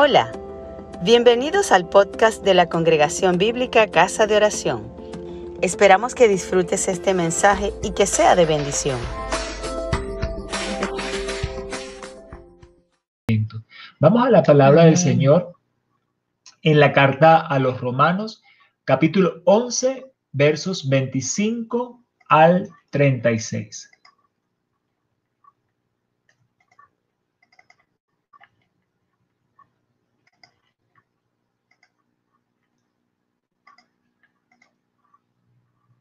Hola, 0.00 0.30
bienvenidos 1.02 1.72
al 1.72 1.88
podcast 1.88 2.44
de 2.44 2.54
la 2.54 2.68
Congregación 2.68 3.36
Bíblica 3.36 3.88
Casa 3.88 4.28
de 4.28 4.36
Oración. 4.36 4.94
Esperamos 5.60 6.14
que 6.14 6.28
disfrutes 6.28 6.86
este 6.86 7.14
mensaje 7.14 7.72
y 7.82 7.90
que 7.94 8.06
sea 8.06 8.36
de 8.36 8.46
bendición. 8.46 8.96
Vamos 13.98 14.24
a 14.24 14.30
la 14.30 14.44
palabra 14.44 14.84
del 14.84 14.96
Señor 14.96 15.56
en 16.62 16.78
la 16.78 16.92
carta 16.92 17.36
a 17.36 17.58
los 17.58 17.80
Romanos, 17.80 18.40
capítulo 18.84 19.42
11, 19.46 20.06
versos 20.30 20.88
25 20.88 22.04
al 22.28 22.68
36. 22.90 23.90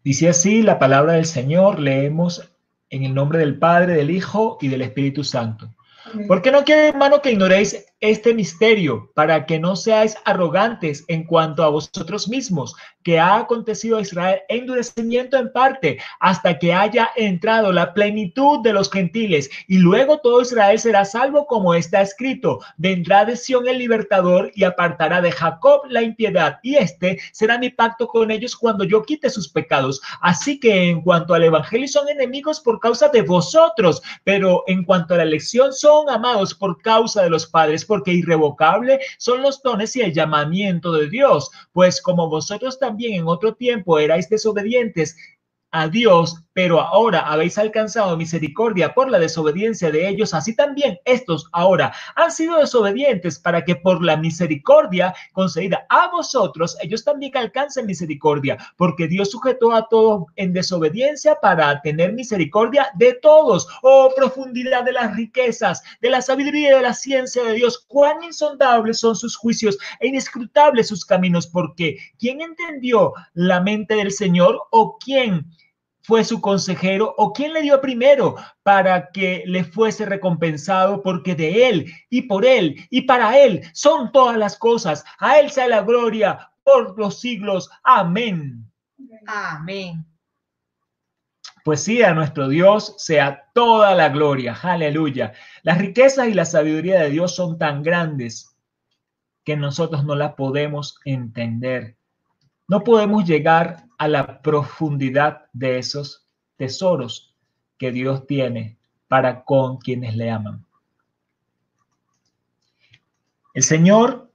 Dice 0.08 0.30
así 0.30 0.62
la 0.62 0.80
palabra 0.80 1.16
del 1.16 1.26
Señor, 1.26 1.82
leemos 1.82 2.50
en 2.90 3.04
el 3.04 3.14
nombre 3.14 3.40
del 3.40 3.60
Padre, 3.60 3.94
del 3.94 4.10
Hijo 4.10 4.58
y 4.62 4.70
del 4.70 4.82
Espíritu 4.82 5.26
Santo. 5.26 5.76
Porque 6.30 6.50
no 6.50 6.64
quiero, 6.64 6.84
hermano, 6.84 7.22
que 7.22 7.34
ignoréis 7.34 7.87
este 8.00 8.34
misterio, 8.34 9.12
para 9.16 9.46
que 9.46 9.60
no 9.60 9.76
seáis 9.76 10.16
arrogantes 10.24 11.04
en 11.08 11.24
cuanto 11.24 11.64
a 11.64 11.70
vosotros 11.70 12.28
mismos, 12.28 12.76
que 13.04 13.20
ha 13.20 13.38
acontecido 13.38 13.98
a 13.98 14.02
Israel 14.02 14.42
endurecimiento 14.50 15.38
en 15.38 15.52
parte, 15.52 15.98
hasta 16.20 16.60
que 16.60 16.74
haya 16.74 17.10
entrado 17.16 17.72
la 17.72 17.94
plenitud 17.94 18.60
de 18.62 18.74
los 18.74 18.92
gentiles, 18.92 19.50
y 19.68 19.80
luego 19.80 20.20
todo 20.20 20.42
Israel 20.42 20.78
será 20.78 21.06
salvo, 21.06 21.48
como 21.48 21.74
está 21.74 22.02
escrito: 22.02 22.60
vendrá 22.78 23.26
de 23.26 23.36
Sión 23.36 23.68
el 23.68 23.80
libertador 23.80 24.52
y 24.54 24.64
apartará 24.64 25.22
de 25.22 25.32
Jacob 25.32 25.82
la 25.90 26.04
impiedad, 26.04 26.60
y 26.62 26.76
este 26.76 27.20
será 27.32 27.58
mi 27.58 27.70
pacto 27.70 28.08
con 28.08 28.30
ellos 28.30 28.56
cuando 28.56 28.84
yo 28.84 29.04
quite 29.04 29.30
sus 29.30 29.50
pecados. 29.50 30.02
Así 30.22 30.60
que 30.60 30.90
en 30.90 31.02
cuanto 31.02 31.34
al 31.34 31.44
evangelio 31.44 31.88
son 31.88 32.10
enemigos 32.10 32.60
por 32.60 32.80
causa 32.80 33.08
de 33.08 33.22
vosotros, 33.22 34.02
pero 34.24 34.64
en 34.68 34.84
cuanto 34.84 35.14
a 35.14 35.18
la 35.18 35.24
elección 35.24 35.74
son 35.74 36.10
amados 36.10 36.54
por 36.54 36.82
causa 36.82 37.24
de 37.24 37.30
los 37.30 37.48
padres 37.48 37.87
porque 37.88 38.14
irrevocable 38.14 39.00
son 39.18 39.42
los 39.42 39.62
dones 39.64 39.96
y 39.96 40.02
el 40.02 40.14
llamamiento 40.14 40.92
de 40.92 41.10
Dios, 41.10 41.50
pues 41.72 42.02
como 42.02 42.30
vosotros 42.30 42.78
también 42.78 43.14
en 43.14 43.28
otro 43.28 43.56
tiempo 43.56 43.98
erais 43.98 44.30
desobedientes 44.30 45.18
a 45.72 45.88
Dios, 45.88 46.44
pero 46.54 46.82
ahora 46.82 47.20
habéis 47.20 47.58
alcanzado 47.58 48.18
misericordia 48.18 48.94
por 48.94 49.12
la 49.12 49.20
desobediencia 49.20 49.92
de 49.92 50.08
ellos, 50.08 50.34
así 50.34 50.56
también 50.56 50.98
estos 51.06 51.48
ahora 51.52 51.94
han 52.16 52.32
sido 52.32 52.58
desobedientes 52.58 53.38
para 53.38 53.64
que 53.64 53.76
por 53.76 54.04
la 54.04 54.18
misericordia 54.18 55.14
concedida 55.34 55.86
a 55.90 56.10
vosotros, 56.10 56.78
ellos 56.82 57.04
también 57.04 57.38
alcancen 57.38 57.86
misericordia, 57.86 58.58
porque 58.76 59.08
Dios 59.08 59.30
sujetó 59.32 59.74
a 59.74 59.88
todos 59.88 60.26
en 60.36 60.54
desobediencia 60.54 61.36
para 61.42 61.82
tener 61.82 62.14
misericordia 62.14 62.90
de 62.96 63.14
todos. 63.14 63.68
Oh, 63.84 64.12
profundidad 64.16 64.84
de 64.84 64.94
las 64.94 65.16
riquezas, 65.16 65.84
de 66.02 66.10
la 66.10 66.22
sabiduría 66.22 66.72
y 66.72 66.76
de 66.76 66.82
la 66.82 66.94
ciencia 66.94 67.44
de 67.44 67.54
Dios, 67.54 67.86
cuán 67.88 68.24
insondables 68.24 69.00
son 69.00 69.16
sus 69.16 69.36
juicios 69.36 69.78
e 70.00 70.08
inescrutables 70.08 70.88
sus 70.88 71.06
caminos, 71.06 71.48
porque 71.48 71.98
¿quién 72.18 72.42
entendió 72.42 73.14
la 73.34 73.62
mente 73.62 73.96
del 73.96 74.12
Señor 74.12 74.60
o 74.72 74.98
quién 74.98 75.46
fue 76.08 76.24
su 76.24 76.40
consejero 76.40 77.14
o 77.18 77.34
quién 77.34 77.52
le 77.52 77.62
dio 77.62 77.82
primero 77.82 78.36
para 78.64 79.12
que 79.12 79.44
le 79.46 79.66
fuese 79.66 80.06
recompensado, 80.06 81.04
porque 81.04 81.36
de 81.36 81.68
él 81.68 81.94
y 82.10 82.22
por 82.22 82.46
él 82.46 82.88
y 82.90 83.02
para 83.02 83.38
él 83.38 83.62
son 83.74 84.14
todas 84.14 84.38
las 84.38 84.58
cosas. 84.58 85.04
A 85.20 85.38
él 85.38 85.52
sea 85.52 85.68
la 85.68 85.82
gloria 85.82 86.50
por 86.64 86.98
los 86.98 87.20
siglos. 87.20 87.70
Amén. 87.84 88.72
Amén. 89.28 90.06
Pues 91.66 91.84
sí, 91.84 92.02
a 92.02 92.14
nuestro 92.14 92.48
Dios 92.48 92.96
sea 92.98 93.44
toda 93.54 93.94
la 93.94 94.08
gloria. 94.08 94.58
Aleluya. 94.64 95.34
Las 95.62 95.78
riquezas 95.78 96.30
y 96.30 96.34
la 96.34 96.46
sabiduría 96.46 97.02
de 97.02 97.10
Dios 97.10 97.36
son 97.36 97.58
tan 97.58 97.84
grandes 97.84 98.56
que 99.44 99.58
nosotros 99.58 100.06
no 100.06 100.16
las 100.16 100.36
podemos 100.36 101.02
entender. 101.04 101.98
No 102.68 102.84
podemos 102.84 103.26
llegar 103.26 103.86
a 103.98 104.08
la 104.08 104.42
profundidad 104.42 105.46
de 105.54 105.78
esos 105.78 106.28
tesoros 106.58 107.34
que 107.78 107.92
Dios 107.92 108.28
tiene 108.28 108.78
para 109.08 109.46
con 109.46 109.78
quienes 109.78 110.16
le 110.16 110.30
aman. 110.30 110.66
El 113.54 113.64
Señor 113.64 114.30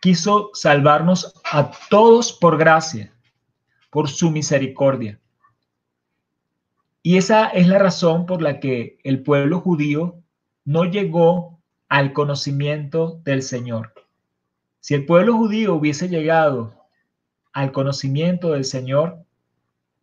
quiso 0.00 0.50
salvarnos 0.54 1.34
a 1.50 1.72
todos 1.90 2.32
por 2.32 2.56
gracia, 2.56 3.12
por 3.90 4.08
su 4.08 4.30
misericordia. 4.30 5.20
Y 7.02 7.16
esa 7.16 7.48
es 7.48 7.66
la 7.66 7.78
razón 7.78 8.26
por 8.26 8.42
la 8.42 8.60
que 8.60 8.98
el 9.02 9.22
pueblo 9.22 9.60
judío 9.60 10.22
no 10.64 10.84
llegó 10.84 11.58
al 11.88 12.12
conocimiento 12.12 13.20
del 13.24 13.42
Señor. 13.42 13.92
Si 14.80 14.94
el 14.94 15.04
pueblo 15.04 15.36
judío 15.36 15.74
hubiese 15.74 16.08
llegado 16.08 16.81
al 17.52 17.72
conocimiento 17.72 18.52
del 18.52 18.64
Señor, 18.64 19.24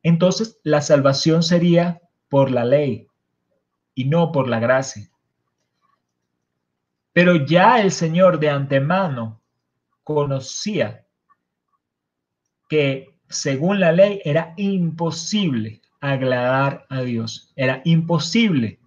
entonces 0.03 0.59
la 0.63 0.81
salvación 0.81 1.43
sería 1.43 2.01
por 2.29 2.51
la 2.51 2.65
ley 2.65 3.07
y 3.95 4.05
no 4.05 4.31
por 4.31 4.47
la 4.47 4.59
gracia. 4.59 5.09
Pero 7.13 7.35
ya 7.45 7.81
el 7.81 7.91
Señor 7.91 8.39
de 8.39 8.49
antemano 8.49 9.41
conocía 10.03 11.05
que 12.69 13.15
según 13.27 13.79
la 13.79 13.91
ley 13.91 14.21
era 14.23 14.53
imposible 14.57 15.81
agradar 15.99 16.85
a 16.89 17.01
Dios, 17.01 17.51
era 17.55 17.81
imposible. 17.83 18.79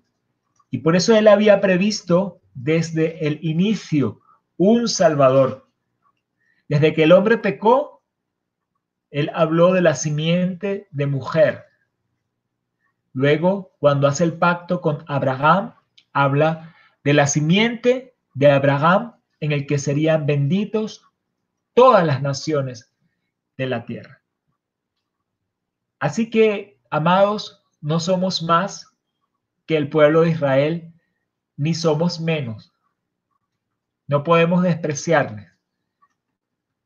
Y 0.70 0.78
por 0.78 0.96
eso 0.96 1.14
Él 1.14 1.28
había 1.28 1.60
previsto 1.60 2.40
desde 2.54 3.26
el 3.26 3.38
inicio 3.42 4.20
un 4.56 4.88
Salvador. 4.88 5.68
Desde 6.68 6.94
que 6.94 7.02
el 7.02 7.12
hombre 7.12 7.38
pecó, 7.38 7.91
él 9.12 9.30
habló 9.34 9.72
de 9.72 9.82
la 9.82 9.94
simiente 9.94 10.88
de 10.90 11.06
mujer. 11.06 11.66
Luego, 13.12 13.72
cuando 13.78 14.08
hace 14.08 14.24
el 14.24 14.32
pacto 14.32 14.80
con 14.80 15.04
Abraham, 15.06 15.74
habla 16.14 16.74
de 17.04 17.12
la 17.12 17.26
simiente 17.26 18.16
de 18.34 18.50
Abraham 18.50 19.14
en 19.40 19.52
el 19.52 19.66
que 19.66 19.78
serían 19.78 20.24
benditos 20.24 21.06
todas 21.74 22.06
las 22.06 22.22
naciones 22.22 22.90
de 23.58 23.66
la 23.66 23.84
tierra. 23.84 24.22
Así 25.98 26.30
que, 26.30 26.80
amados, 26.88 27.62
no 27.82 28.00
somos 28.00 28.42
más 28.42 28.96
que 29.66 29.76
el 29.76 29.90
pueblo 29.90 30.22
de 30.22 30.30
Israel, 30.30 30.92
ni 31.58 31.74
somos 31.74 32.18
menos. 32.18 32.72
No 34.06 34.24
podemos 34.24 34.62
despreciarles. 34.62 35.50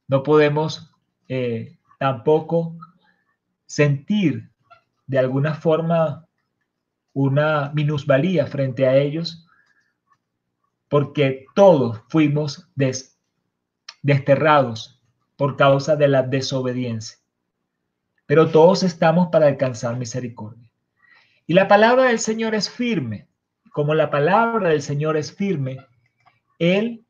No 0.09 0.25
podemos 0.25 0.93
eh, 1.29 1.77
tampoco 1.99 2.77
sentir 3.67 4.51
de 5.07 5.19
alguna 5.19 5.55
forma 5.55 6.27
una 7.13 7.71
minusvalía 7.75 8.47
frente 8.47 8.87
a 8.87 8.97
ellos, 8.97 9.47
porque 10.89 11.47
todos 11.55 12.03
fuimos 12.09 12.69
desterrados 14.03 15.01
por 15.37 15.57
causa 15.57 15.97
de 15.97 16.09
la 16.09 16.23
desobediencia. 16.23 17.19
Pero 18.27 18.51
todos 18.51 18.83
estamos 18.83 19.29
para 19.29 19.47
alcanzar 19.47 19.97
misericordia. 19.97 20.71
Y 21.47 21.55
la 21.55 21.69
palabra 21.69 22.05
del 22.05 22.19
Señor 22.19 22.55
es 22.55 22.69
firme. 22.69 23.29
Como 23.71 23.95
la 23.95 24.11
palabra 24.11 24.71
del 24.71 24.83
Señor 24.83 25.17
es 25.17 25.35
firme, 25.35 25.79
Él 26.59 27.07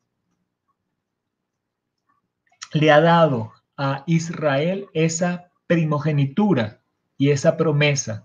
le 2.73 2.91
ha 2.91 3.01
dado 3.01 3.53
a 3.77 4.05
Israel 4.07 4.89
esa 4.95 5.51
primogenitura 5.67 6.81
y 7.19 7.31
esa 7.31 7.57
promesa. 7.57 8.25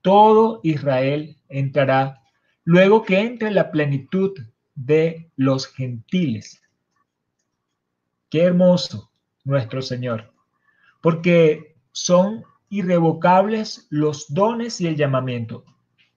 Todo 0.00 0.60
Israel 0.62 1.36
entrará 1.48 2.22
luego 2.64 3.02
que 3.02 3.20
entre 3.20 3.50
la 3.50 3.70
plenitud 3.70 4.32
de 4.74 5.30
los 5.36 5.66
gentiles. 5.66 6.62
Qué 8.30 8.42
hermoso 8.42 9.10
nuestro 9.44 9.82
Señor, 9.82 10.32
porque 11.00 11.76
son 11.92 12.44
irrevocables 12.68 13.86
los 13.90 14.32
dones 14.32 14.80
y 14.80 14.86
el 14.86 14.96
llamamiento. 14.96 15.64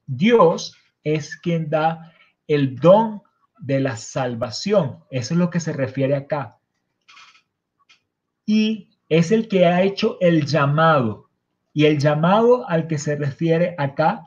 Dios 0.08 0.78
es 1.04 1.36
quien 1.38 1.70
da 1.70 2.14
el 2.48 2.76
don 2.80 3.22
de 3.60 3.80
la 3.82 3.98
salvación. 3.98 5.04
Eso 5.10 5.34
es 5.34 5.40
lo 5.40 5.50
que 5.50 5.60
se 5.60 5.74
refiere 5.74 6.16
acá 6.16 6.60
y 8.46 8.90
es 9.10 9.32
el 9.32 9.48
que 9.48 9.66
ha 9.66 9.82
hecho 9.82 10.18
el 10.22 10.46
llamado. 10.46 11.30
Y 11.74 11.86
el 11.86 12.00
llamado 12.00 12.68
al 12.70 12.88
que 12.88 12.98
se 12.98 13.16
refiere 13.16 13.76
acá 13.78 14.26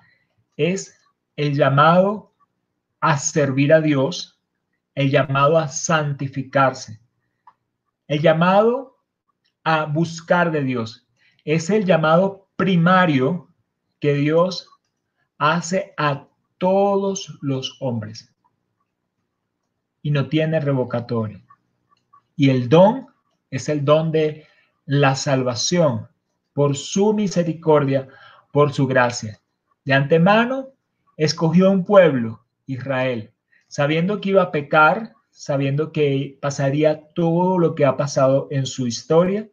es 0.57 0.99
el 1.37 1.55
llamado 1.55 2.35
a 3.01 3.17
servir 3.19 3.73
a 3.73 3.81
Dios 3.81 4.39
el 4.99 5.13
llamado 5.13 5.57
a 5.57 5.69
santificarse, 5.69 7.01
el 8.09 8.21
llamado 8.21 8.99
a 9.63 9.85
buscar 9.85 10.51
de 10.51 10.65
Dios. 10.65 11.07
Es 11.45 11.71
el 11.71 11.85
llamado 11.85 12.49
primario 12.57 13.49
que 14.01 14.15
Dios 14.15 14.69
hace 15.39 15.95
a 15.97 16.27
todos 16.59 17.39
los 17.43 17.77
hombres 17.79 18.35
y 20.03 20.11
no 20.11 20.29
tiene 20.29 20.59
revocatorio. 20.59 21.43
Y 22.35 22.51
el 22.51 22.69
don 22.69 23.07
es 23.51 23.69
el 23.69 23.85
don 23.85 24.13
de 24.13 24.47
la 24.87 25.15
salvación 25.15 26.09
por 26.53 26.77
su 26.77 27.13
misericordia, 27.13 28.09
por 28.53 28.73
su 28.73 28.87
gracia. 28.87 29.41
De 29.85 29.95
antemano 29.95 30.69
escogió 31.17 31.71
un 31.71 31.85
pueblo, 31.85 32.45
Israel, 32.67 33.33
sabiendo 33.69 34.21
que 34.21 34.31
iba 34.31 34.43
a 34.43 34.51
pecar, 34.51 35.13
sabiendo 35.31 35.93
que 35.93 36.39
pasaría 36.41 37.09
todo 37.15 37.59
lo 37.59 37.75
que 37.75 37.85
ha 37.85 37.97
pasado 37.97 38.49
en 38.51 38.67
su 38.67 38.87
historia, 38.87 39.49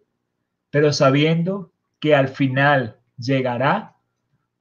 pero 0.71 0.91
sabiendo 0.91 1.71
que 1.99 2.15
al 2.15 2.27
final 2.27 2.99
llegará 3.17 3.95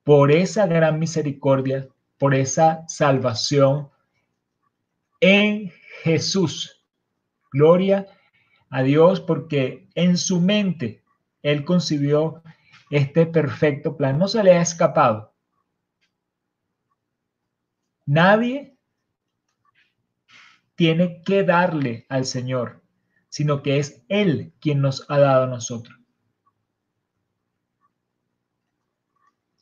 por 0.04 0.30
esa 0.30 0.66
gran 0.66 0.98
misericordia, 0.98 1.88
por 2.18 2.34
esa 2.34 2.84
salvación 2.88 3.88
en 5.20 5.72
Jesús. 6.02 6.84
Gloria 7.52 8.00
a 8.00 8.23
Dios 8.82 9.20
porque 9.20 9.88
en 9.94 10.16
su 10.18 10.40
mente 10.40 11.02
Él 11.42 11.64
concibió 11.64 12.42
este 12.90 13.26
perfecto 13.26 13.96
plan. 13.96 14.18
No 14.18 14.28
se 14.28 14.42
le 14.42 14.52
ha 14.52 14.60
escapado. 14.60 15.32
Nadie 18.06 18.76
tiene 20.74 21.22
que 21.22 21.44
darle 21.44 22.06
al 22.08 22.26
Señor, 22.26 22.82
sino 23.28 23.62
que 23.62 23.78
es 23.78 24.02
Él 24.08 24.52
quien 24.60 24.80
nos 24.80 25.08
ha 25.08 25.18
dado 25.18 25.44
a 25.44 25.46
nosotros. 25.46 25.98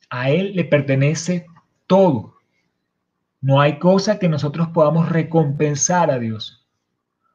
A 0.09 0.29
Él 0.31 0.55
le 0.55 0.65
pertenece 0.65 1.45
todo. 1.87 2.37
No 3.41 3.61
hay 3.61 3.77
cosa 3.77 4.19
que 4.19 4.29
nosotros 4.29 4.69
podamos 4.69 5.09
recompensar 5.09 6.09
a 6.11 6.19
Dios, 6.19 6.67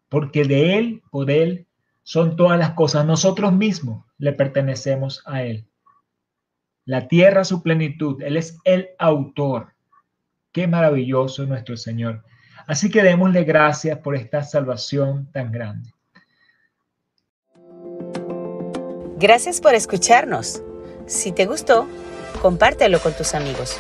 porque 0.08 0.44
de 0.44 0.78
Él, 0.78 1.02
por 1.10 1.30
Él, 1.30 1.68
son 2.08 2.37
todas 2.37 2.58
las 2.58 2.70
cosas. 2.70 3.05
Nosotros 3.05 3.52
mismos 3.52 4.06
le 4.16 4.32
pertenecemos 4.32 5.22
a 5.26 5.43
Él. 5.43 5.69
La 6.87 7.06
tierra, 7.06 7.44
su 7.44 7.62
plenitud, 7.62 8.22
Él 8.22 8.38
es 8.38 8.56
el 8.64 8.88
autor. 8.99 9.75
Qué 10.50 10.66
maravilloso 10.66 11.44
nuestro 11.44 11.76
Señor. 11.76 12.25
Así 12.66 12.90
que 12.90 13.02
démosle 13.02 13.44
gracias 13.44 13.99
por 13.99 14.16
esta 14.16 14.43
salvación 14.43 15.31
tan 15.32 15.52
grande. 15.52 15.93
Gracias 19.19 19.61
por 19.61 19.75
escucharnos. 19.75 20.62
Si 21.04 21.31
te 21.31 21.44
gustó, 21.44 21.87
compártelo 22.40 23.00
con 23.00 23.12
tus 23.12 23.34
amigos. 23.34 23.78